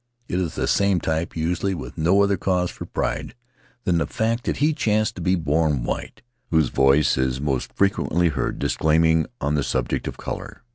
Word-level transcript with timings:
It 0.27 0.39
is 0.39 0.55
the 0.55 0.67
same 0.67 0.99
type, 0.99 1.37
usually 1.37 1.75
with 1.75 1.95
no 1.95 2.23
other 2.23 2.35
cause 2.35 2.71
for 2.71 2.87
pride 2.87 3.35
than 3.83 3.99
the 3.99 4.07
fact 4.07 4.45
that 4.45 4.57
he 4.57 4.73
chanced 4.73 5.13
to 5.17 5.21
be 5.21 5.35
born 5.35 5.83
white, 5.83 6.23
whose 6.49 6.69
voice 6.69 7.19
is 7.19 7.39
most 7.39 7.71
frequently 7.73 8.29
heard 8.29 8.57
declaiming 8.57 9.27
on 9.39 9.53
the 9.53 9.61
subject 9.61 10.07
of 10.07 10.17
color. 10.17 10.63